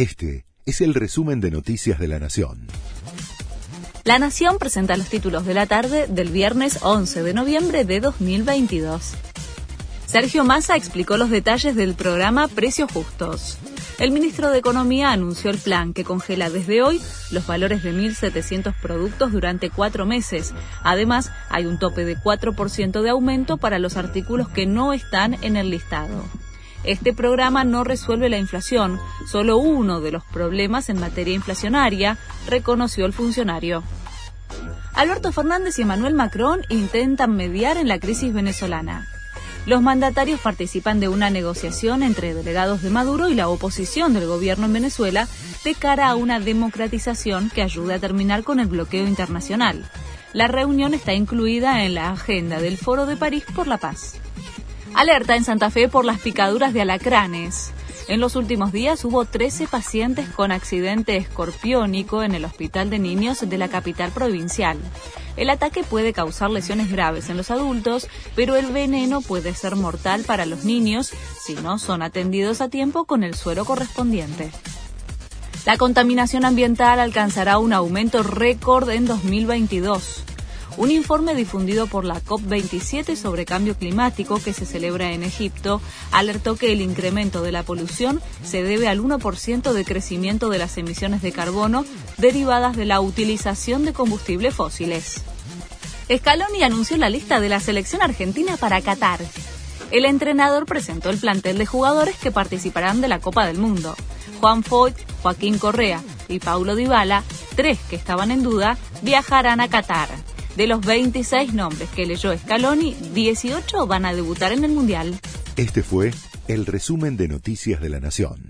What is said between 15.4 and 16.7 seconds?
el plan que congela